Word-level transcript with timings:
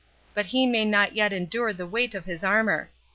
But 0.33 0.47
he 0.47 0.65
may 0.65 0.83
not 0.83 1.13
yet 1.13 1.31
endure 1.31 1.73
the 1.73 1.85
weight 1.85 2.15
of 2.15 2.25
his 2.25 2.43
armour. 2.43 2.89